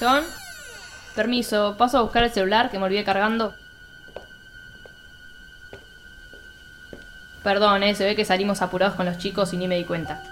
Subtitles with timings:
[0.00, 0.22] John,
[1.14, 3.54] permiso, paso a buscar el celular que me olvidé cargando.
[7.42, 10.22] Perdón, eh, se ve que salimos apurados con los chicos y ni me di cuenta.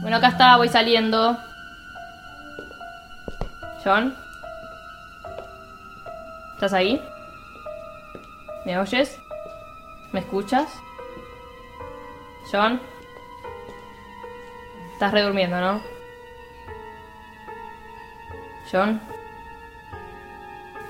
[0.00, 1.36] Bueno, acá está, voy saliendo.
[3.84, 4.14] John.
[6.54, 7.02] ¿Estás ahí?
[8.64, 9.18] ¿Me oyes?
[10.12, 10.68] ¿Me escuchas?
[12.50, 12.80] John.
[14.92, 15.93] Estás redurmiendo, ¿no?
[18.70, 19.00] John.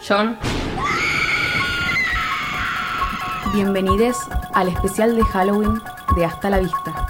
[0.06, 0.38] John.
[3.54, 4.16] Bienvenidos
[4.52, 5.80] al especial de Halloween
[6.16, 7.06] de Hasta la Vista.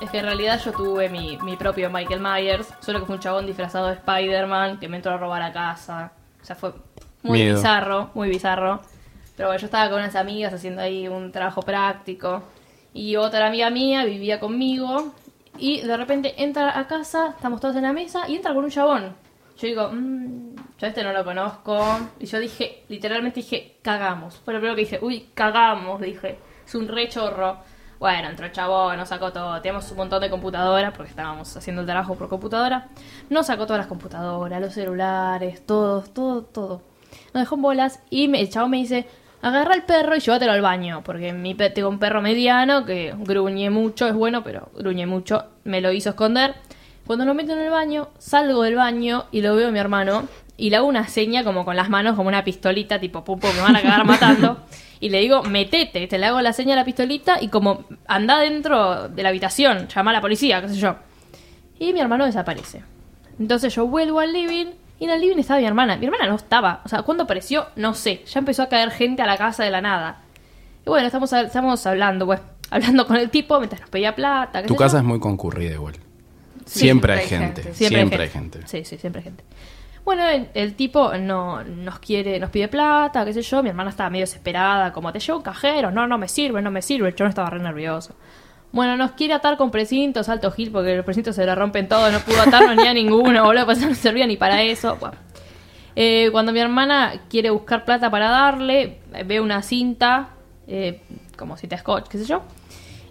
[0.00, 3.20] Es que en realidad yo tuve mi, mi propio Michael Myers, solo que fue un
[3.20, 6.12] chabón disfrazado de Spider-Man que me entró a robar a casa.
[6.40, 6.72] O sea, fue
[7.22, 7.56] muy Miedo.
[7.56, 8.80] bizarro, muy bizarro.
[9.36, 12.42] Pero bueno, yo estaba con unas amigas haciendo ahí un trabajo práctico.
[12.92, 15.12] Y otra amiga mía vivía conmigo.
[15.58, 18.70] Y de repente entra a casa, estamos todos en la mesa y entra con un
[18.70, 19.14] chabón.
[19.58, 21.78] Yo digo, mmm, yo este no lo conozco.
[22.18, 24.36] Y yo dije, literalmente dije, cagamos.
[24.44, 26.38] Fue lo primero que dije, uy, cagamos, dije.
[26.66, 27.58] Es un re chorro.
[27.98, 29.60] Bueno, entró el chabón, nos sacó todo.
[29.62, 32.88] Teníamos un montón de computadoras porque estábamos haciendo el trabajo por computadora.
[33.30, 36.82] Nos sacó todas las computadoras, los celulares, todo, todo, todo.
[37.32, 39.06] Nos dejó en bolas y el chabón me dice,
[39.42, 41.02] agarra el perro y llévatelo al baño.
[41.04, 45.44] Porque mi pe- tengo un perro mediano que gruñe mucho, es bueno, pero gruñe mucho.
[45.64, 46.54] Me lo hizo esconder.
[47.06, 50.28] Cuando lo meto en el baño, salgo del baño y lo veo a mi hermano.
[50.56, 53.50] Y le hago una seña como con las manos, como una pistolita, tipo, pum, pum,
[53.54, 54.58] me van a cagar matando.
[55.00, 58.38] Y le digo, metete, te le hago la seña a la pistolita y como anda
[58.38, 60.96] dentro de la habitación, llama a la policía, qué sé yo.
[61.78, 62.82] Y mi hermano desaparece.
[63.38, 65.96] Entonces yo vuelvo al living y en el living estaba mi hermana.
[65.96, 66.80] Mi hermana no estaba.
[66.84, 67.66] O sea, ¿cuándo apareció?
[67.76, 68.22] No sé.
[68.26, 70.22] Ya empezó a caer gente a la casa de la nada.
[70.84, 74.62] Y bueno, estamos, estamos hablando, pues, hablando con el tipo mientras nos pedía plata.
[74.62, 74.98] qué Tu sé casa yo.
[75.00, 75.94] es muy concurrida igual.
[76.64, 77.62] Sí, siempre hay siempre hay gente.
[77.62, 77.78] gente.
[77.78, 78.60] Siempre, hay gente.
[78.66, 79.44] Sí, sí, siempre hay gente.
[80.04, 83.62] Bueno, el, el tipo no nos quiere, nos pide plata, qué sé yo.
[83.62, 86.70] Mi hermana estaba medio desesperada, como te llevo un cajero, no, no me sirve, no
[86.70, 87.08] me sirve.
[87.08, 88.14] El chon estaba re nervioso.
[88.72, 92.12] Bueno, nos quiere atar con precintos, alto gil, porque los precintos se le rompen todos,
[92.12, 94.96] no pudo atarnos ni a ninguno, boludo, pues no servía ni para eso.
[95.00, 95.16] Bueno.
[95.94, 100.28] Eh, cuando mi hermana quiere buscar plata para darle, ve una cinta,
[100.68, 101.00] eh,
[101.38, 102.42] como cinta scotch, qué sé yo,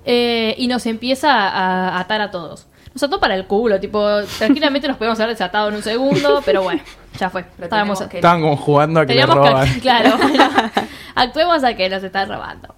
[0.05, 2.67] eh, y nos empieza a atar a todos.
[2.93, 6.61] Nos ató para el culo, tipo, tranquilamente nos podemos haber desatado en un segundo, pero
[6.61, 6.81] bueno,
[7.19, 7.45] ya fue.
[7.57, 9.67] Lo Estábamos, tenemos que- Estaban como jugando a que le que roban.
[11.15, 12.75] actuemos a que nos están robando.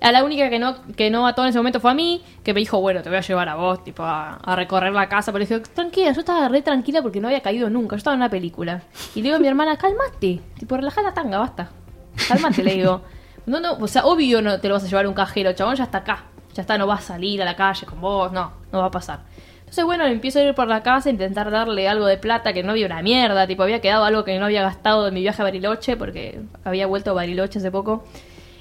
[0.00, 2.54] A la única que no, que no ató en ese momento fue a mí, que
[2.54, 5.32] me dijo, bueno, te voy a llevar a vos, tipo, a, recorrer la casa.
[5.32, 8.20] Pero dije, tranquila, yo estaba re tranquila porque no había caído nunca, yo estaba en
[8.20, 8.82] una película.
[9.14, 11.70] Y le digo a mi hermana, cálmate, tipo, relajá la tanga, basta.
[12.28, 13.02] Cálmate, le digo.
[13.46, 15.74] No, no, o sea, obvio no te lo vas a llevar a un cajero, chabón
[15.74, 16.24] ya está acá.
[16.54, 18.90] Ya está, no va a salir a la calle con vos, no, no va a
[18.90, 19.20] pasar.
[19.60, 22.62] Entonces, bueno, empiezo a ir por la casa, a intentar darle algo de plata que
[22.62, 25.42] no había una mierda, tipo, había quedado algo que no había gastado de mi viaje
[25.42, 28.04] a Bariloche, porque había vuelto a Bariloche hace poco.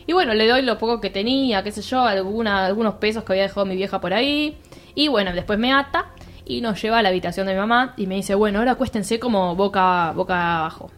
[0.08, 3.34] Y bueno, le doy lo poco que tenía, qué sé yo, alguna, algunos pesos que
[3.34, 4.58] había dejado mi vieja por ahí.
[4.96, 6.08] Y bueno, después me ata
[6.46, 9.20] y nos lleva a la habitación de mi mamá y me dice, bueno, ahora acuéstense
[9.20, 10.90] como boca, boca abajo.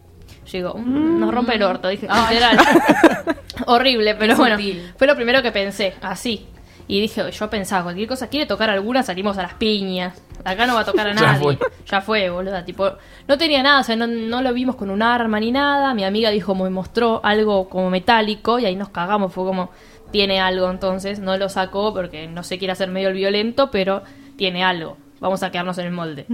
[0.50, 2.58] Digo, "Mm, nos rompe el orto, dije, literal.
[3.66, 4.56] Horrible, pero bueno,
[4.96, 6.46] fue lo primero que pensé, así.
[6.90, 10.20] Y dije, yo pensaba, cualquier cosa, quiere tocar alguna, salimos a las piñas.
[10.44, 11.38] Acá no va a tocar a Ya nadie.
[11.40, 11.58] fue.
[11.86, 12.64] Ya fue, boluda.
[12.64, 12.90] Tipo,
[13.28, 15.94] no tenía nada, o sea, no, no lo vimos con un arma ni nada.
[15.94, 19.32] Mi amiga dijo, me mostró algo como metálico y ahí nos cagamos.
[19.32, 19.70] Fue como,
[20.10, 21.20] tiene algo entonces.
[21.20, 24.02] No lo sacó porque no se quiere hacer medio el violento, pero
[24.36, 24.96] tiene algo.
[25.20, 26.26] Vamos a quedarnos en el molde.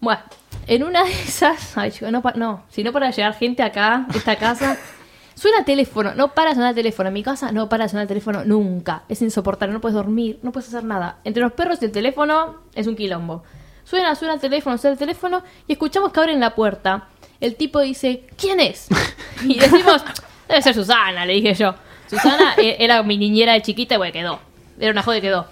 [0.00, 0.20] Bueno,
[0.66, 4.06] en una de esas, ay, chico, no, pa- no, si no para llegar gente acá,
[4.14, 4.76] esta casa,
[5.38, 7.08] suena teléfono, no para de sonar el teléfono.
[7.08, 9.04] En mi casa no para de sonar el teléfono nunca.
[9.08, 11.18] Es insoportable, no puedes dormir, no puedes hacer nada.
[11.24, 13.44] Entre los perros y el teléfono es un quilombo.
[13.84, 17.08] Suena, suena el teléfono, suena el teléfono y escuchamos que abren la puerta.
[17.40, 18.88] El tipo dice, ¿quién es?
[19.44, 20.04] Y decimos,
[20.48, 21.74] debe ser Susana, le dije yo.
[22.08, 24.40] Susana eh, era mi niñera de chiquita y bueno, quedó.
[24.80, 25.46] Era una joda y quedó.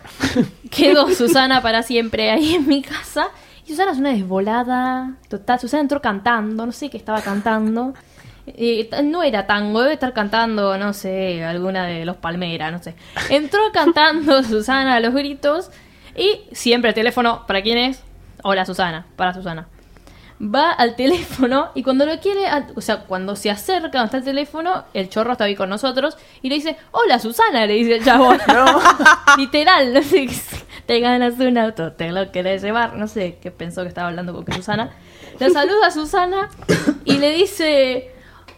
[0.71, 3.29] Quedó Susana para siempre ahí en mi casa.
[3.65, 5.15] Y Susana es una desvolada.
[5.29, 7.95] Total, Susana entró cantando, no sé qué estaba cantando.
[8.47, 12.95] T- no era tango, debe estar cantando, no sé, alguna de los Palmeras, no sé.
[13.29, 15.71] Entró cantando Susana a los gritos
[16.17, 18.03] y siempre el teléfono, ¿para quién es?
[18.43, 19.69] Hola Susana, para Susana.
[20.41, 22.43] Va al teléfono y cuando lo quiere,
[22.75, 26.17] o sea, cuando se acerca donde está el teléfono, el chorro está ahí con nosotros
[26.43, 28.39] y le dice, hola Susana, le dice el chabón.
[29.39, 30.29] Literal, no sé,
[30.85, 34.35] te ganas un auto, te lo querés llevar, no sé qué pensó que estaba hablando
[34.35, 34.91] con Susana.
[35.41, 36.49] Le saluda a Susana
[37.07, 38.11] y le dice,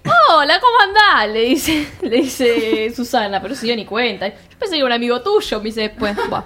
[0.04, 1.28] hola, ¿cómo andás?
[1.32, 4.28] Le dice, le dice Susana, pero se dio ni cuenta.
[4.28, 6.16] Yo pensé que era un amigo tuyo, me dice después.
[6.28, 6.44] Buah.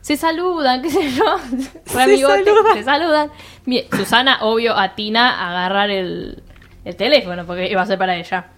[0.00, 1.24] Se saludan, qué sé yo.
[1.94, 2.44] Re amigote,
[2.74, 3.30] se saludan.
[3.64, 6.42] Bien, Susana, obvio, atina a agarrar el,
[6.84, 8.50] el teléfono porque iba a ser para ella.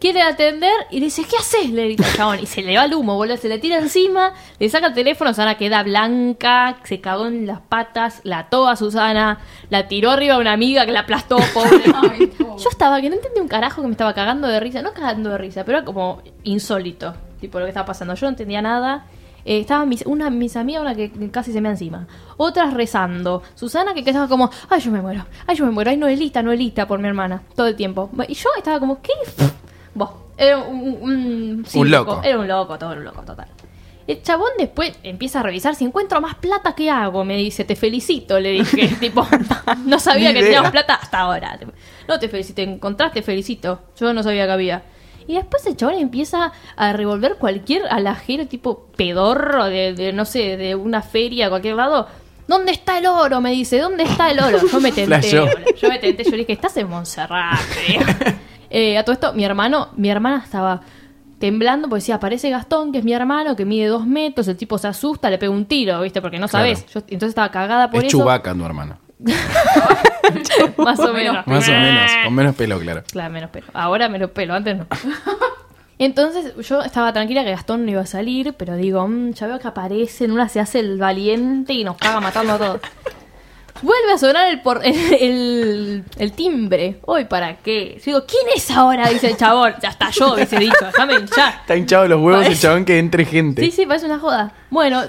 [0.00, 1.70] Quiere atender y le dice, ¿qué haces?
[1.70, 2.38] Le grita el chabón.
[2.40, 3.36] Y se le va el humo, boludo.
[3.36, 7.60] Se le tira encima, le saca el teléfono, Susana queda blanca, se cagó en las
[7.60, 9.40] patas, la ató a Susana,
[9.70, 11.82] la tiró arriba a una amiga que la aplastó, pobre.
[12.38, 14.82] Yo estaba, que no entendía un carajo que me estaba cagando de risa.
[14.82, 18.14] No cagando de risa, pero era como insólito, tipo lo que estaba pasando.
[18.14, 19.04] Yo no entendía nada.
[19.44, 22.06] Eh, estaban mis, una mis amigas, una que casi se me encima.
[22.36, 23.42] Otras rezando.
[23.56, 26.40] Susana que, que estaba como, ay, yo me muero, ay, yo me muero, ay, Noelita,
[26.42, 28.10] Noelita, por mi hermana, todo el tiempo.
[28.28, 29.12] Y yo estaba como, ¿qué?
[29.94, 32.20] Vos, era un, un, loco.
[32.22, 33.48] Era un loco, todo un loco, total.
[34.06, 37.76] El chabón después empieza a revisar si encuentro más plata que hago, me dice, te
[37.76, 39.26] felicito, le dije, tipo,
[39.84, 41.58] no sabía que teníamos plata hasta ahora.
[42.06, 43.82] No te felicito, encontraste, felicito.
[43.98, 44.82] Yo no sabía que había.
[45.26, 50.56] Y después el chabón empieza a revolver cualquier alajero tipo pedorro de, de, no sé,
[50.56, 52.08] de una feria, cualquier lado.
[52.46, 53.42] ¿Dónde está el oro?
[53.42, 54.58] Me dice, ¿dónde está el oro?
[54.72, 57.60] Yo me tenté, yo me tenté, yo le dije, estás en Montserrat.
[58.70, 58.98] Eh".
[58.98, 60.80] A todo esto, mi hermano, mi hermana estaba
[61.38, 64.76] temblando porque decía, aparece Gastón, que es mi hermano, que mide dos metros, el tipo
[64.78, 66.20] se asusta, le pega un tiro, ¿viste?
[66.20, 66.64] Porque no Claro.
[66.66, 66.86] sabes.
[66.92, 68.18] Yo, entonces estaba cagada por es eso.
[68.18, 68.98] Chubaca tu hermano.
[70.78, 71.46] Más o menos.
[71.46, 72.10] Más o menos.
[72.24, 73.02] Con menos pelo, claro.
[73.10, 73.66] Claro, menos pelo.
[73.72, 74.86] Ahora menos pelo, antes no.
[75.98, 79.58] Entonces yo estaba tranquila que Gastón no iba a salir, pero digo, "Mm, ya veo
[79.58, 82.80] que aparece, en una se hace el valiente y nos caga matando a todos.
[83.82, 87.00] Vuelve a sonar el, por, el, el, el timbre.
[87.04, 87.96] Hoy, ¿para qué?
[87.98, 89.08] Yo digo, ¿quién es ahora?
[89.08, 89.74] Dice el chabón.
[89.82, 90.84] Ya está yo, hubiese dicho.
[90.84, 91.54] Déjame hinchar.
[91.60, 93.62] Está hinchado los huevos el chabón que entre gente.
[93.62, 94.52] Sí, sí, parece una joda.
[94.70, 95.02] Bueno,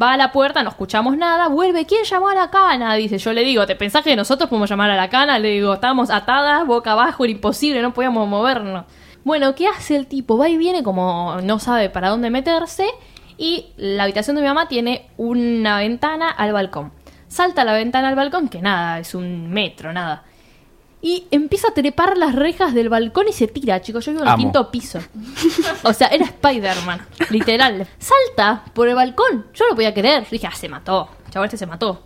[0.00, 2.94] va a la puerta, no escuchamos nada, vuelve, ¿quién llamó a la cana?
[2.94, 5.38] Dice, yo le digo, ¿te pensás que nosotros podemos llamar a la cana?
[5.38, 8.84] Le digo, estábamos atadas, boca abajo, era imposible, no podíamos movernos.
[9.24, 10.36] Bueno, ¿qué hace el tipo?
[10.36, 12.86] Va y viene como no sabe para dónde meterse
[13.38, 16.92] y la habitación de mi mamá tiene una ventana al balcón.
[17.34, 20.22] Salta a la ventana al balcón, que nada, es un metro, nada.
[21.02, 24.06] Y empieza a trepar las rejas del balcón y se tira, chicos.
[24.06, 24.40] Yo vivo en el Amo.
[24.40, 25.00] quinto piso.
[25.82, 27.88] O sea, era Spider-Man, literal.
[27.98, 29.46] Salta por el balcón.
[29.52, 30.22] Yo no podía creer.
[30.22, 31.08] Yo dije, ah, se mató.
[31.28, 32.04] Chaval este se mató.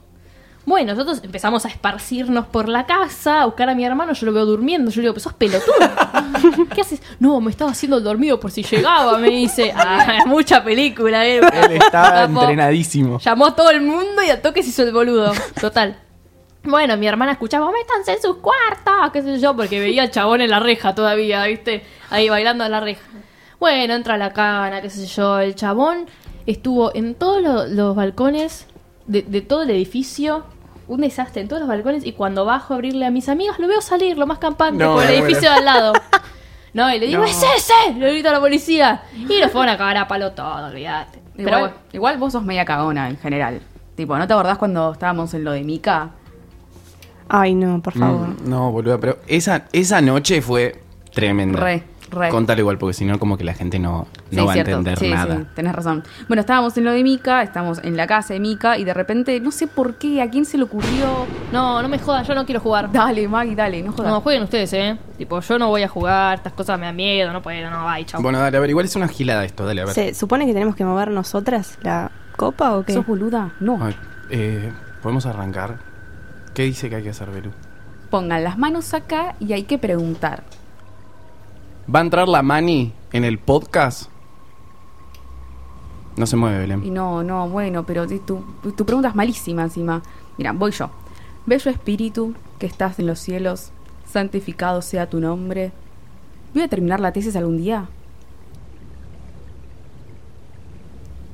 [0.69, 4.13] Bueno, nosotros empezamos a esparcirnos por la casa, a buscar a mi hermano.
[4.13, 4.91] Yo lo veo durmiendo.
[4.91, 6.69] Yo le digo, pero sos pelotudo.
[6.75, 7.01] ¿Qué haces?
[7.19, 9.73] No, me estaba haciendo el dormido por si llegaba, me dice.
[9.77, 11.39] Ah, mucha película, eh.
[11.39, 12.41] Él estaba Capo.
[12.41, 13.19] entrenadísimo.
[13.19, 15.33] Llamó a todo el mundo y a toque se hizo el boludo.
[15.61, 15.97] Total.
[16.65, 20.43] Bueno, mi hermana escuchaba, métanse en sus cuartos, qué sé yo, porque veía al chabón
[20.43, 21.83] en la reja todavía, ¿viste?
[22.11, 23.01] Ahí bailando en la reja.
[23.59, 25.39] Bueno, entra la cana, qué sé yo.
[25.39, 26.07] El chabón
[26.47, 28.67] estuvo en todos lo- los balcones
[29.07, 30.45] de, de todo el edificio.
[30.89, 32.05] Un desastre en todos los balcones.
[32.05, 34.95] Y cuando bajo a abrirle a mis amigas, lo veo salir, lo más campante, No,
[34.95, 35.93] por el edificio de al lado.
[36.75, 37.27] No, y le digo, No.
[37.27, 37.95] ¡es ese!
[37.97, 39.03] Le grito a la policía.
[39.15, 41.19] Y lo fueron a cagar a palo todo, olvídate.
[41.35, 41.75] Pero Igual, bueno.
[41.93, 43.61] igual vos sos media cagona en general.
[43.97, 46.11] Tipo, ¿no te acordás cuando estábamos en lo de Mika?
[47.29, 48.29] Ay, no, por favor.
[48.29, 50.81] Mm, no, boludo, pero esa, esa noche fue
[51.13, 51.59] tremenda.
[51.59, 52.29] Re, re.
[52.31, 54.71] Contalo igual, porque si no, como que la gente no, no Sí, va cierto.
[54.71, 55.37] a entender Sí, nada.
[55.37, 56.05] sí, tenés razón.
[56.29, 59.41] Bueno, estábamos en lo de Mika, estamos en la casa de Mika y de repente,
[59.41, 61.27] no sé por qué, a quién se le ocurrió.
[61.53, 62.91] No, no me jodas, yo no quiero jugar.
[62.93, 64.11] Dale, Maggie, dale, no jodas.
[64.13, 64.99] No, jueguen ustedes, ¿eh?
[65.17, 68.05] Tipo, yo no voy a jugar, estas cosas me dan miedo, no puedo, no, bye,
[68.05, 68.23] chao.
[68.23, 69.95] Bueno, dale, a ver, igual es una gilada esto, dale, a ver.
[69.95, 72.93] ¿Se supone que tenemos que mover nosotras la copa o qué?
[72.93, 73.53] ¿Sos boluda?
[73.61, 73.79] No.
[73.83, 73.97] Ay,
[74.31, 74.71] eh,
[75.03, 75.79] ¿Podemos arrancar?
[76.55, 77.51] ¿Qué dice que hay que hacer, Belú?
[78.11, 80.43] Pongan las manos acá y hay que preguntar.
[81.95, 84.11] ¿Va a entrar la Mani en el podcast?
[86.17, 86.95] No se mueve, Y Belén.
[86.95, 88.43] no, no, bueno, pero tu,
[88.77, 90.03] tu pregunta es malísima encima.
[90.37, 90.91] Mira, voy yo.
[91.47, 93.71] Bello espíritu que estás en los cielos,
[94.11, 95.73] santificado sea tu nombre.
[96.53, 97.89] ¿Voy a terminar la tesis algún día?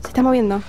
[0.03, 0.61] Se está moviendo.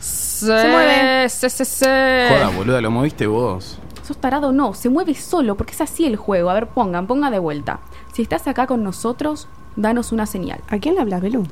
[0.00, 1.28] Se, mueve.
[1.30, 2.26] Se, se, se.
[2.28, 3.78] Joda, boluda, lo moviste vos.
[4.06, 4.52] ¿Sos tarado?
[4.52, 6.50] No, se mueve solo, porque es así el juego.
[6.50, 7.80] A ver, pongan, ponga de vuelta.
[8.12, 10.60] Si estás acá con nosotros, danos una señal.
[10.68, 11.46] ¿A quién le hablas, Belú?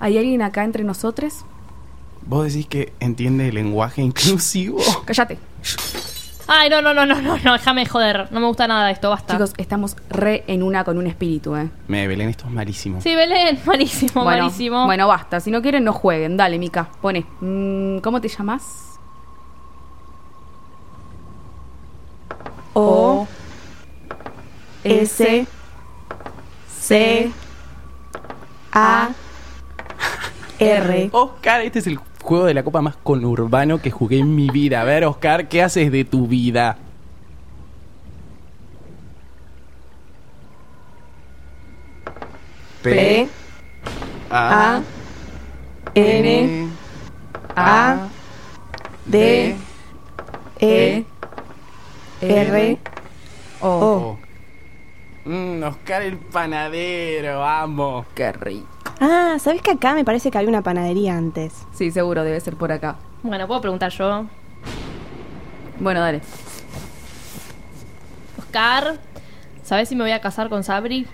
[0.00, 1.44] ¿Hay alguien acá entre nosotros?
[2.26, 4.78] ¿Vos decís que entiende el lenguaje inclusivo?
[5.04, 5.38] Cállate.
[6.48, 8.26] Ay, no, no, no, no, no, no, déjame joder.
[8.32, 9.34] No me gusta nada de esto, basta.
[9.34, 11.70] Chicos, estamos re en una con un espíritu, ¿eh?
[11.86, 13.00] Me, Belén, esto es malísimo.
[13.00, 14.86] Sí, Belén, malísimo, bueno, malísimo.
[14.86, 15.38] bueno, basta.
[15.38, 16.36] Si no quieren, no jueguen.
[16.36, 17.24] Dale, Mica, pone.
[17.40, 18.89] Mm, ¿Cómo te llamas?
[22.82, 23.28] O
[24.84, 25.46] S
[26.78, 27.30] C
[28.72, 29.10] A
[30.58, 31.08] R.
[31.12, 34.80] Oscar, este es el juego de la copa más conurbano que jugué en mi vida.
[34.80, 36.78] A ver, Oscar, ¿qué haces de tu vida?
[42.82, 43.28] P
[44.30, 44.80] A
[45.94, 46.68] N
[47.56, 48.08] A,
[49.04, 49.56] D,
[50.60, 51.04] E,
[52.20, 52.78] R,
[53.60, 53.68] O.
[53.68, 54.18] Oh.
[55.24, 58.06] Mm, Oscar el panadero, vamos.
[58.14, 58.66] Qué rico.
[59.00, 61.66] Ah, ¿sabes que acá me parece que había una panadería antes?
[61.72, 62.96] Sí, seguro, debe ser por acá.
[63.22, 64.26] Bueno, puedo preguntar yo.
[65.78, 66.20] Bueno, dale.
[68.38, 68.98] Oscar,
[69.62, 71.06] ¿sabes si me voy a casar con Sabri?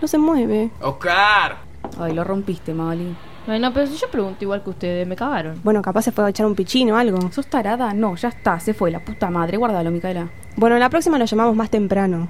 [0.00, 0.70] No se mueve.
[0.80, 1.58] Oscar.
[1.98, 3.14] Ay, lo rompiste, Magali.
[3.46, 5.60] Bueno, pero si yo pregunto igual que ustedes, me cagaron.
[5.64, 7.32] Bueno, capaz se fue a echar un pichín o algo.
[7.32, 7.92] ¿Sos tarada?
[7.94, 9.56] No, ya está, se fue, la puta madre.
[9.56, 10.28] Guárdalo, Micaela.
[10.56, 12.28] Bueno, la próxima lo llamamos más temprano.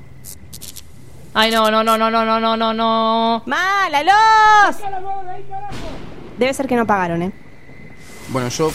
[1.34, 3.42] Ay, no, no, no, no, no, no, no, no, no.
[3.46, 4.76] ¡Mala luz!
[6.38, 7.32] Debe ser que no pagaron, ¿eh?
[8.28, 8.70] Bueno, yo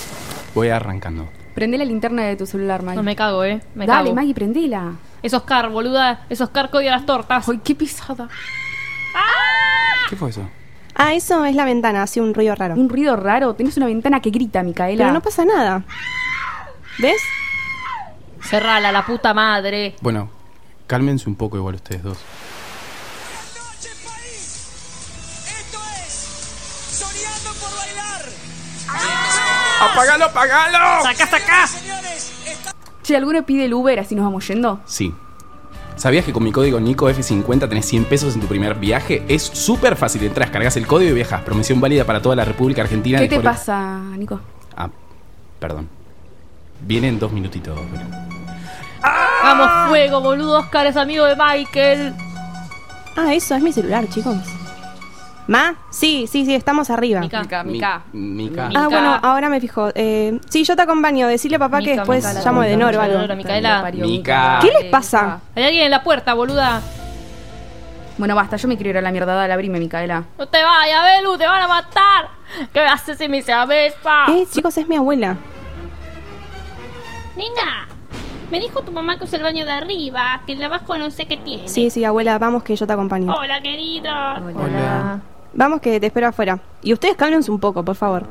[0.53, 1.27] voy arrancando.
[1.53, 2.97] Prende la linterna de tu celular, Maggie.
[2.97, 3.61] No me cago, eh.
[3.75, 4.15] Me Dale, cago.
[4.15, 4.93] Maggie, prendela.
[5.23, 6.25] Es Oscar, boluda.
[6.29, 7.47] Es Oscar que odia las tortas.
[7.49, 8.27] Ay, qué pisada.
[10.09, 10.47] ¿Qué fue eso?
[10.95, 12.75] Ah, eso es la ventana, hace un ruido raro.
[12.75, 13.53] Un ruido raro.
[13.53, 15.03] Tenés una ventana que grita, Micaela.
[15.03, 15.83] Pero no pasa nada.
[16.99, 17.21] ¿Ves?
[18.41, 19.95] Cerrala, la puta madre.
[20.01, 20.29] Bueno,
[20.87, 22.17] cálmense un poco igual ustedes dos.
[23.55, 24.71] noche, país.
[25.59, 26.13] Esto es
[26.91, 28.21] Soñando por bailar.
[29.91, 31.03] ¡Apagalo, apagalo!
[31.03, 31.67] ¡Saca, saca!
[31.67, 32.73] Señores, está
[33.03, 34.79] Che, ¿alguno pide el Uber así nos vamos yendo?
[34.85, 35.13] Sí.
[35.95, 39.23] ¿Sabías que con mi código Nico F50 tenés 100 pesos en tu primer viaje?
[39.29, 40.23] Es súper fácil.
[40.23, 41.41] Entras, cargas el código y viajas.
[41.43, 43.19] Promoción válida para toda la República Argentina.
[43.19, 44.39] ¿Qué te pasa, Nico?
[44.75, 44.89] Ah,
[45.59, 45.87] perdón.
[46.81, 47.79] Viene en dos minutitos.
[47.91, 48.25] pero-
[49.43, 50.59] Vamos, fuego, boludo.
[50.59, 52.13] Oscar es amigo de Michael.
[53.15, 54.35] Ah, eso es mi celular, chicos.
[55.47, 55.75] ¿Ma?
[55.91, 57.19] Sí, sí, sí, estamos arriba.
[57.19, 57.41] Mica.
[57.41, 58.01] Mica, Mi- Mica.
[58.13, 58.67] Mica.
[58.69, 58.81] Mica.
[58.83, 59.89] Ah, bueno, ahora me fijo.
[59.93, 61.27] Eh, sí, yo te acompaño.
[61.27, 63.35] Decirle a papá que después Mica, la llamo de Noro algo.
[63.35, 63.91] Micaela.
[63.93, 64.59] Mica.
[64.61, 65.41] ¿Qué les pasa?
[65.55, 66.81] Hay alguien en la puerta, boluda.
[68.17, 69.35] Bueno, basta, yo me quiero ir a la mierda.
[69.35, 70.23] Dale, abrime, Micaela.
[70.37, 72.29] No te vayas, Belu, te van a matar.
[72.73, 74.25] ¿Qué haces si me dice avispa?
[74.29, 75.35] Eh, chicos, es mi abuela.
[77.35, 77.87] Nena,
[78.49, 81.11] me dijo tu mamá que usa el baño de arriba, que el de abajo no
[81.11, 81.67] sé qué tiene.
[81.67, 83.33] Sí, sí, abuela, vamos que yo te acompaño.
[83.33, 84.09] Hola, querido.
[84.09, 85.19] Hola.
[85.55, 86.59] Vamos que te espero afuera.
[86.81, 88.24] Y ustedes cálmense un poco, por favor.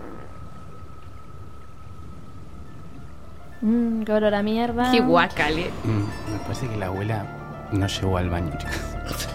[3.63, 4.91] Mmm, qué olor a mierda.
[4.93, 5.71] Qué guacale.
[5.85, 7.25] Mm, me parece que la abuela
[7.73, 9.29] no llegó al baño, chicos.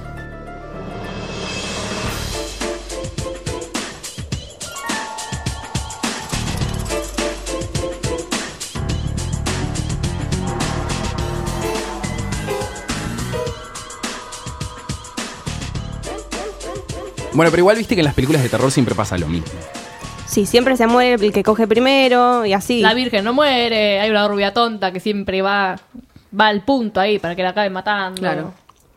[17.34, 19.48] Bueno, pero igual viste que en las películas de terror siempre pasa lo mismo.
[20.26, 22.82] Sí, siempre se muere el que coge primero y así.
[22.82, 24.00] La Virgen no muere.
[24.00, 25.76] Hay una rubia tonta que siempre va,
[26.40, 28.20] va al punto ahí para que la acaben matando.
[28.22, 28.54] Claro.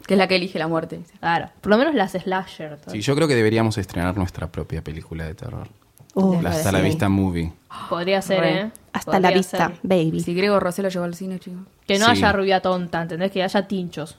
[0.07, 1.01] Que es la que elige la muerte.
[1.21, 1.49] Claro.
[1.61, 2.77] Por lo menos las slasher.
[2.79, 2.91] todo.
[2.93, 5.69] Sí, yo creo que deberíamos estrenar nuestra propia película de terror.
[6.15, 6.85] Uh, la Hasta la sí.
[6.85, 7.53] vista movie.
[7.89, 8.61] Podría ser, Re.
[8.61, 8.71] ¿eh?
[8.93, 9.77] Hasta Podría la vista, ser.
[9.83, 10.21] baby.
[10.21, 11.61] Si Grego Rosé lo llevó al cine, chicos.
[11.87, 12.11] Que no Sí.
[12.11, 13.31] haya rubia tonta, ¿entendés?
[13.31, 14.19] Que haya tinchos.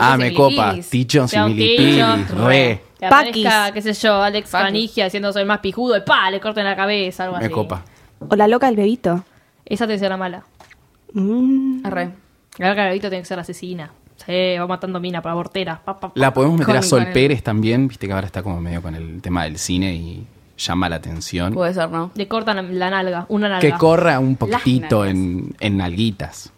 [0.00, 0.74] Ah, me copa.
[0.88, 2.30] Tichos y milipilis.
[2.30, 2.80] Re.
[2.98, 3.46] Que Paquis.
[3.46, 4.66] aparezca, qué sé yo, Alex Paquis.
[4.66, 7.52] Canigia haciéndose el más pijudo y pa, le corten la cabeza, algo Me así.
[7.52, 7.82] copa.
[8.28, 9.24] O la loca del bebito.
[9.64, 10.44] Esa tiene que ser la mala.
[11.12, 11.84] Mm.
[11.84, 12.10] Arre.
[12.58, 13.90] La loca del bebito tiene que ser la asesina.
[14.24, 15.80] Sí, va matando mina por abortera.
[15.84, 16.12] Pa, pa, pa.
[16.20, 18.94] La podemos meter a Sol el- Pérez también, viste que ahora está como medio con
[18.94, 20.24] el tema del cine y
[20.58, 21.52] llama la atención.
[21.54, 22.12] Puede ser, ¿no?
[22.14, 23.60] Le cortan la, la nalga, una nalga.
[23.68, 25.10] Que corra un poquitito nalgas.
[25.16, 26.52] en, en nalguitas.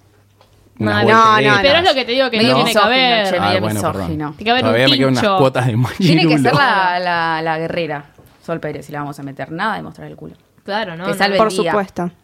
[0.76, 1.61] No, no, volteretas.
[1.62, 3.31] Pero es lo que te digo que no tiene que haber.
[3.31, 3.93] che, Ah, bueno, misógino.
[3.93, 4.37] perdón.
[4.37, 5.38] Tiene que haber un me quedan unas tincho.
[5.38, 8.04] cuotas de Tiene que ser la, la, la guerrera.
[8.43, 9.50] Sol Pérez, si la vamos a meter.
[9.52, 10.35] Nada de mostrar el culo.
[10.64, 11.04] Claro, ¿no?
[11.04, 11.16] Que no.
[11.16, 11.71] salve Por el día.
[11.71, 12.02] supuesto.
[12.02, 12.16] Bueno,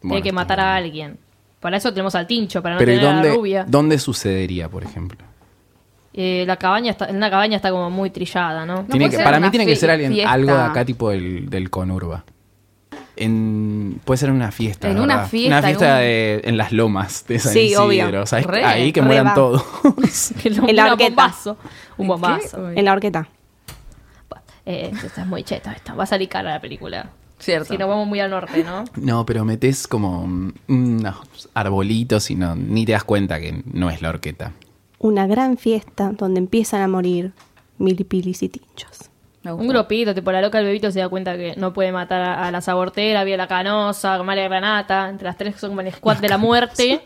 [0.00, 1.18] Tiene que matar a alguien.
[1.60, 3.64] Para eso tenemos al tincho, para no Pero ¿y tener a la dónde, rubia.
[3.68, 5.18] dónde sucedería, por ejemplo?
[6.14, 8.76] Eh, la cabaña está, en una cabaña está como muy trillada, ¿no?
[8.82, 11.70] No Tiene que- para mí tiene que ser alguien, algo de acá tipo el, del
[11.70, 12.24] conurba.
[13.16, 14.90] En, puede ser una fiesta.
[14.90, 16.00] En una fiesta, Una fiesta en un-
[16.42, 17.84] de- en las lomas de San Sí, Isidro.
[17.84, 18.24] obvio.
[18.64, 19.34] Ahí que re mueran va.
[19.34, 19.64] todos.
[20.44, 21.08] En la horqueta.
[21.10, 21.56] bombazo.
[21.98, 22.68] Un bombazo.
[22.72, 22.78] ¿Qué?
[22.80, 23.28] En la horqueta.
[24.64, 25.94] Eh, esto es muy cheto esto.
[25.96, 27.10] Va a salir cara la película.
[27.38, 27.72] Cierto.
[27.72, 28.84] Si nos vamos muy al norte, ¿no?
[28.96, 33.90] No, pero metes como mm, unos arbolitos y no, ni te das cuenta que no
[33.90, 34.52] es la horqueta.
[35.00, 37.32] Una gran fiesta donde empiezan a morir
[37.78, 39.10] milipilis y tinchos.
[39.44, 42.46] Un grupito, tipo la loca del bebito se da cuenta que no puede matar a,
[42.46, 45.92] a la sabortera, vía la canosa, María Granata, entre las tres que son como el
[45.92, 47.00] squad de la muerte.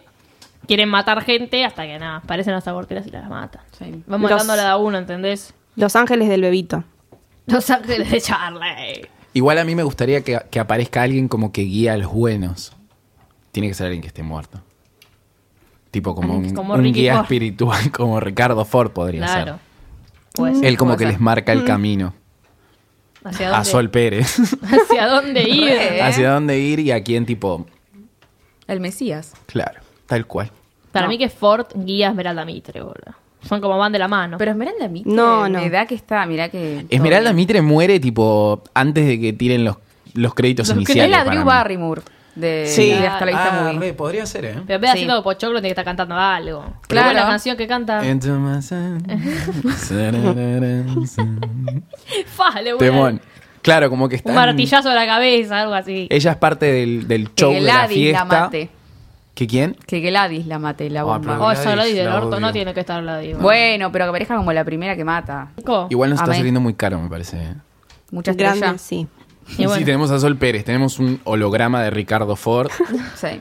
[0.66, 3.62] Quieren matar gente hasta que nada, aparecen las aborteras y las matan.
[3.78, 4.02] Sí.
[4.06, 5.54] Van Los- matando a la de uno, ¿entendés?
[5.76, 6.84] Los ángeles del bebito.
[7.46, 9.08] Los ángeles de Charlie.
[9.32, 12.72] Igual a mí me gustaría que, que aparezca alguien como que guía a los buenos.
[13.52, 14.60] Tiene que ser alguien que esté muerto.
[15.90, 17.22] Tipo como un, Como un Ricky guía Ford.
[17.24, 19.52] espiritual, como Ricardo Ford podría Claro.
[19.54, 19.60] ser.
[20.34, 21.12] Pues Él como Puede que ser.
[21.12, 22.12] les marca el camino.
[23.26, 24.38] ¿Hacia a dónde, Sol Pérez.
[24.62, 25.68] ¿Hacia dónde ir?
[25.68, 26.02] ¿Eh?
[26.02, 27.66] hacia dónde ir y a quién tipo...
[28.66, 29.32] El Mesías.
[29.46, 30.50] Claro, tal cual.
[30.92, 31.10] Para No.
[31.10, 33.14] mí que Ford guía a Esmeralda Mitre, boludo.
[33.46, 34.38] Son como van de la mano.
[34.38, 35.60] Pero Esmeralda Mitre, No, no.
[35.60, 36.84] me da que está, mirá que...
[36.88, 37.32] Esmeralda.
[37.32, 39.76] Mitre muere tipo antes de que tiren los,
[40.14, 41.04] los créditos Los iniciales.
[41.04, 41.44] Es la para Drew.
[41.46, 42.02] Barrymore
[42.36, 42.90] de, Sí.
[42.90, 43.78] de Hasta la Vista Ah, Movie.
[43.80, 44.52] re, podría ser, ¿eh?
[44.66, 44.92] Pero en vez de Sí.
[44.92, 46.64] haciendo pochoclo, tiene que estar cantando algo.
[46.86, 47.12] Claro.
[47.14, 48.00] La canción que canta.
[52.72, 52.78] Boludo.
[52.78, 53.20] Temón.
[53.62, 54.28] Claro, como que está.
[54.30, 56.06] Un martillazo a la cabeza, algo así.
[56.10, 58.24] Ella es parte del, del Que show de la Gladys la fiesta.
[58.24, 58.70] mate.
[59.34, 59.76] ¿Que quién?
[59.86, 61.38] Que Gladys la mate, la Ah, bomba.
[61.40, 62.40] Oh, esa Gladys, Gladys del orto odio.
[62.40, 63.36] no tiene que estar Gladys.
[63.38, 65.48] Bueno, pero que parezca como la primera que mata.
[65.90, 66.38] Igual nos está Amén.
[66.38, 67.36] saliendo muy caro, me parece.
[67.38, 67.54] ¿eh?
[68.12, 68.78] Mucha Grande, estrella.
[68.78, 69.06] sí.
[69.48, 69.74] Y bueno.
[69.74, 72.70] Sí, tenemos a Sol Pérez, tenemos un holograma de Ricardo Ford,
[73.16, 73.40] Sí.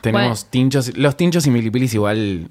[0.00, 0.50] tenemos Bueno.
[0.50, 0.96] tinchos.
[0.96, 2.50] Los tinchos y milipilis igual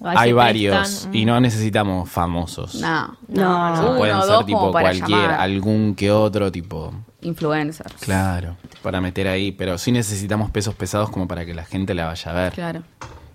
[0.00, 1.14] hay varios prestan.
[1.14, 2.76] y no necesitamos famosos.
[2.76, 3.16] No.
[3.28, 5.40] No, O sea, Uno pueden o ser dos tipo cualquier, llamar.
[5.40, 6.92] algún que otro tipo.
[7.20, 7.92] Influencers.
[8.00, 12.06] Claro, para meter ahí, pero sí necesitamos pesos pesados como para que la gente la
[12.06, 12.52] vaya a ver.
[12.52, 12.82] Claro.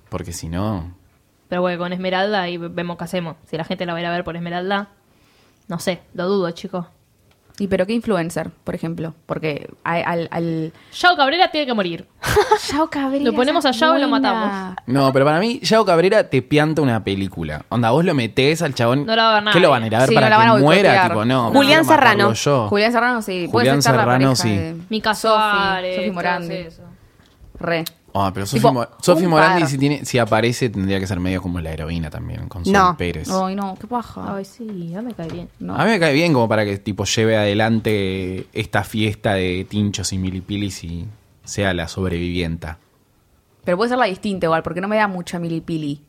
[0.09, 0.91] Porque si no,
[1.47, 3.35] Pero bueno, con Esmeralda y vemos qué hacemos.
[3.49, 4.89] Si la gente la va a ir a ver por Esmeralda,
[5.67, 6.85] no sé, lo dudo, chicos.
[7.59, 9.13] ¿Y pero qué influencer, por ejemplo?
[9.25, 10.03] Porque al...
[10.05, 10.73] al, al...
[10.93, 12.07] Yao Cabrera tiene que morir.
[12.71, 14.77] Yao Cabrera Lo ponemos a Yao y lo matamos.
[14.87, 17.65] No, pero para mí, Yao Cabrera te pianta una película.
[17.69, 19.05] Onda, vos lo metés al chabón.
[19.05, 19.53] No la va a ver nadie.
[19.53, 21.07] ¿Qué lo van a ir a ver Sí, para no la van que a muera?
[21.07, 21.51] Tipo, no.
[21.51, 22.33] Julián Serrano.
[22.33, 22.67] Yo.
[22.69, 23.47] Julián Serrano, sí.
[23.51, 24.57] Julián Serrano, pareja sí.
[24.57, 25.95] de Mica Sofi.
[25.95, 26.67] Sofi Morandi.
[27.59, 27.83] Re.
[28.13, 29.69] Ah, pero Sofi, Tipo, Mo- Sofi un Morandi, par.
[29.69, 32.95] si, tiene, si aparece, tendría que ser medio como la heroína también, con Sol No.
[32.97, 33.29] Pérez.
[33.29, 34.35] Ay, no, qué paja.
[34.35, 35.49] Ay, sí, ya me cae bien.
[35.59, 35.75] No.
[35.75, 40.11] A mí me cae bien como para que tipo lleve adelante esta fiesta de tinchos
[40.13, 41.05] y milipilis y
[41.43, 42.77] sea la sobrevivienta.
[43.63, 46.03] Pero puede ser la distinta igual, porque no me da mucha milipili.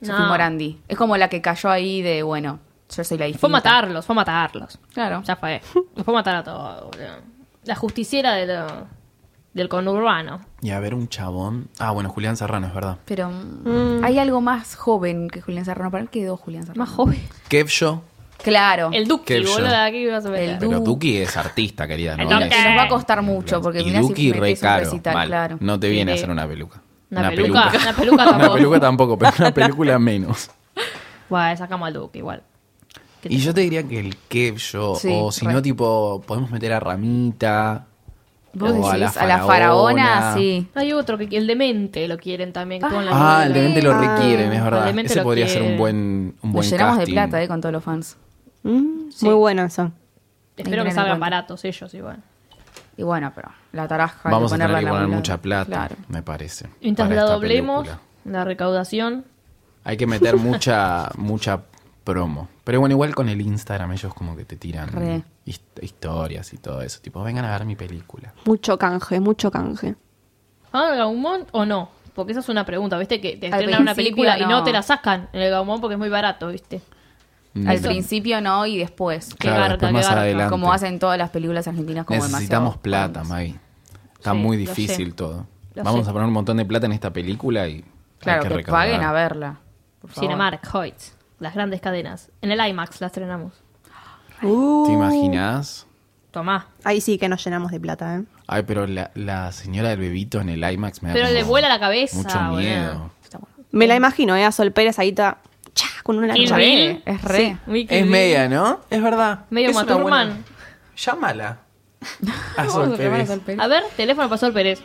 [0.00, 0.28] Sofi No.
[0.28, 0.80] Morandi.
[0.88, 2.58] Es como la que cayó ahí de, bueno,
[2.94, 3.40] yo soy la distinta.
[3.40, 4.78] Fue a matarlos, fue a matarlos.
[4.92, 5.22] Claro.
[5.24, 5.62] Ya fue.
[5.94, 6.90] Los fue a matar a todos.
[7.64, 8.86] La justiciera de lo-
[9.56, 10.40] del conurbano.
[10.62, 11.68] Y a ver un chabón.
[11.78, 12.98] Ah, bueno, Julián Serrano, es verdad.
[13.06, 15.90] Pero mm, hay algo más joven que Julián Serrano.
[15.90, 16.78] ¿Para qué quedó Julián Serrano?
[16.84, 17.20] Más joven.
[17.48, 18.02] Kev Show.
[18.42, 18.90] Claro.
[18.92, 19.76] El Duki, boludo, yo.
[19.76, 20.42] aquí vas a ver.
[20.50, 22.12] El Pero Du- Duki es artista, querida.
[22.14, 22.50] El No Duki.
[22.50, 24.84] Nos va a costar mucho, porque y mirá si Duki re caro.
[24.84, 25.26] recital, mal.
[25.28, 25.56] claro.
[25.60, 26.82] No te viene a hacer una peluca.
[27.10, 28.54] Una peluca, una peluca Una tampoco.
[28.54, 30.50] peluca tampoco, pero una película menos.
[31.30, 32.42] Bueno, sacamos al Duki igual.
[33.22, 36.50] ¿Qué Y yo te diría que el Kev Show, Sí, o si no, tipo, podemos
[36.50, 37.86] meter a Ramita.
[38.58, 40.66] Vos decís, a la, faraona, sí.
[40.74, 42.82] Hay otro que el demente lo quieren también.
[42.82, 44.00] estuvo en la Ah, el demente lo Ah.
[44.16, 44.98] requieren, es verdad.
[44.98, 47.72] Ese lo podría ser un buen, un Nos buen llenamos de plata, eh, con todos
[47.72, 48.16] los fans.
[48.62, 49.26] Mm, Sí.
[49.26, 49.92] Muy bueno eso.
[50.56, 52.18] Espero Hay que salgan baratos ellos igual.
[52.96, 54.20] Y bueno, pero la taraja.
[54.28, 55.96] hay Vamos que a tener ponerla que en poner mucha plata, Claro.
[56.08, 56.66] me parece.
[56.80, 58.00] Mientras la doblemos, película.
[58.38, 59.24] la recaudación.
[59.84, 61.60] Hay que meter mucha, mucha
[62.06, 62.48] promo.
[62.64, 65.22] Pero bueno, igual con el Instagram ellos como que te tiran Re.
[65.44, 67.00] hist- historias y todo eso.
[67.02, 68.32] Tipo, vengan a ver mi película.
[68.46, 69.96] Mucho canje, mucho canje.
[70.72, 71.90] ¿Hagan el Gaumont o no?
[72.14, 73.20] Porque esa es una pregunta, ¿viste?
[73.20, 75.94] Que te Al estrenan una película y no te la sacan en el Gaumont porque
[75.94, 76.80] es muy barato, ¿viste?
[77.66, 79.30] Al principio no y después.
[79.34, 80.20] Qué Claro, garca, después qué más garca.
[80.20, 80.50] adelante.
[80.50, 83.24] Como hacen todas las películas argentinas como Necesitamos plata.
[83.24, 83.58] Maggie.
[84.14, 85.46] Está Sí, muy difícil todo.
[85.74, 86.10] Lo Vamos sé.
[86.10, 87.84] a poner un montón de plata en esta película y
[88.18, 89.58] Claro, hay que, que, paguen a verla.
[90.00, 90.28] por favor.
[90.28, 92.30] Cinemark, Hoyts, las grandes cadenas.
[92.42, 93.52] En el IMAX la estrenamos.
[94.40, 94.46] ¿Te
[94.92, 95.86] imaginas?
[96.30, 96.66] Tomá.
[96.84, 98.22] Ahí sí que nos llenamos de plata, ¿eh?
[98.46, 101.68] Ay, pero la, la señora del bebito en el IMAX me da Pero le vuela
[101.68, 102.56] la cabeza, Mucho boludo.
[102.60, 103.10] miedo.
[103.72, 104.44] Me la imagino, ¿eh?
[104.44, 105.38] A Sol Pérez ahí está,
[105.74, 107.02] cha, con una Re, Bill.
[107.04, 107.56] es re.
[107.88, 108.80] Es media, ¿no?
[108.90, 109.40] Es verdad.
[109.50, 110.28] Medio Es Maturman.
[110.28, 110.36] buena-
[110.96, 111.58] Llámala.
[112.56, 113.28] A Sol a llamar a Pérez.
[113.28, 113.60] Sol Pérez.
[113.60, 114.80] A ver, teléfono para Sol Pérez.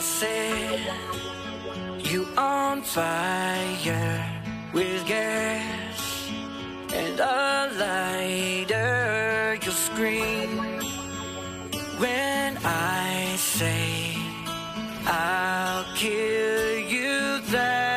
[0.00, 0.90] Said
[2.14, 4.24] you on fire
[4.72, 6.30] with gas
[6.92, 9.58] and a lighter.
[9.60, 10.50] You'll scream
[11.98, 14.14] when I say
[15.06, 17.93] I'll kill you that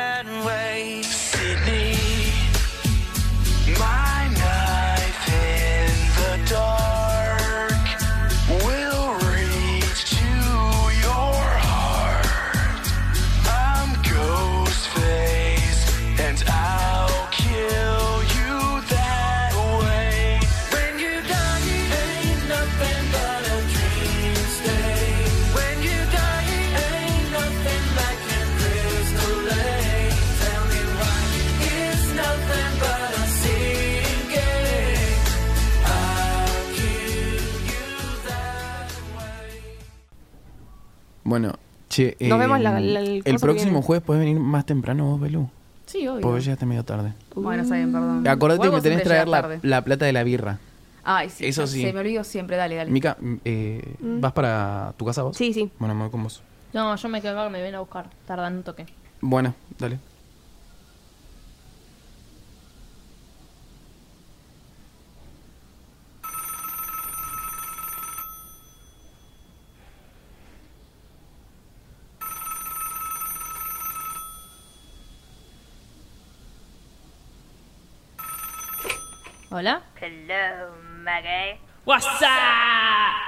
[42.04, 43.82] Nos eh, vemos la- la- el el coso que próximo viene.
[43.86, 45.48] jueves puedes venir más temprano vos, Belú.
[45.86, 46.20] Sí, obvio.
[46.20, 47.14] Porque llegaste medio tarde.
[47.34, 48.26] Bueno, está bien, perdón.
[48.28, 49.60] Acordate que vos tenés que traer la, tarde.
[49.62, 50.58] la plata de la birra.
[51.04, 51.46] Ay, sí.
[51.46, 51.80] Eso sí.
[51.80, 52.56] Se me olvidó siempre.
[52.56, 52.90] Dale, dale.
[52.90, 55.36] Mica, mm, eh, ¿vas para tu casa vos?
[55.36, 55.70] Sí, sí.
[55.78, 56.42] Bueno, me voy con vos.
[56.74, 58.10] No, yo me quedo acá, me ven a buscar.
[58.26, 58.84] Tardan un toque.
[59.22, 59.98] Bueno, dale.
[79.58, 79.82] ¿Hola?
[80.00, 80.70] Hello,
[81.02, 81.58] Maggie.
[81.84, 83.18] What's up?